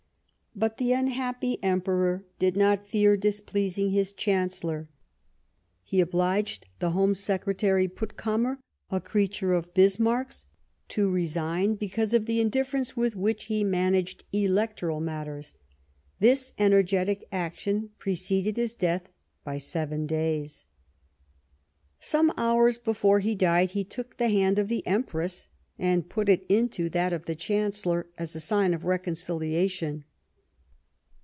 But 0.53 0.75
the 0.75 0.91
unhappy 0.91 1.63
Emperor 1.63 2.25
did 2.37 2.57
not 2.57 2.85
fear 2.85 3.15
dis 3.15 3.39
pleasing 3.39 3.91
his 3.91 4.11
Chancellor; 4.11 4.89
he 5.81 6.01
obliged 6.01 6.65
the 6.79 6.89
Home 6.91 7.15
Secretary, 7.15 7.87
Puttkamer, 7.87 8.57
a 8.89 8.99
creature 8.99 9.53
of 9.53 9.73
Bismarck's, 9.73 10.47
to 10.89 11.03
send 11.05 11.15
in 11.15 11.19
his 11.21 11.35
resignation 11.37 11.75
because 11.75 12.13
of 12.13 12.25
the 12.25 12.39
indiffeience 12.41 12.89
223 12.95 12.95
Bismarck 12.95 12.97
with 12.97 13.15
which 13.15 13.43
he 13.45 13.63
managed 13.63 14.25
electoral 14.33 14.99
matters. 14.99 15.55
This 16.19 16.51
energetic 16.57 17.23
action 17.31 17.91
preceded 17.97 18.57
his 18.57 18.73
death 18.73 19.07
by 19.45 19.55
seven 19.57 20.05
days. 20.05 20.65
Some 21.97 22.33
hours 22.35 22.77
before 22.77 23.19
he 23.19 23.35
died, 23.35 23.71
he 23.71 23.85
took 23.85 24.17
the 24.17 24.27
hand 24.27 24.59
of 24.59 24.67
the 24.67 24.85
Empress 24.85 25.47
and 25.79 26.09
put 26.09 26.27
it 26.27 26.45
into 26.49 26.89
that 26.89 27.13
of 27.13 27.23
the 27.23 27.35
Chancellor 27.35 28.07
as 28.17 28.35
a 28.35 28.41
sign 28.41 28.73
of 28.73 28.83
reconciliation. 28.83 30.03